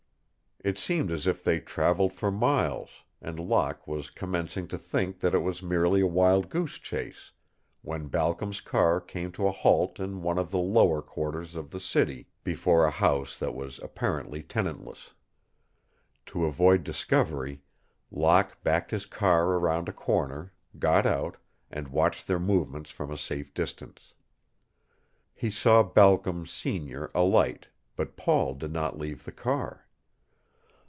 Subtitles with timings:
[0.63, 5.33] It seemed as if they traveled for miles, and Locke was commencing to think that
[5.33, 7.31] it was merely a wild goose chase,
[7.81, 11.79] when Balcom's car came to a halt in one of the lower quarters of the
[11.79, 15.15] city, before a house that was apparently tenantless.
[16.27, 17.63] To avoid discovery,
[18.11, 21.37] Locke backed his car around a corner, got out,
[21.71, 24.13] and watched their movements from a safe distance.
[25.33, 29.87] He saw Balcom, senior, alight, but Paul did not leave the car.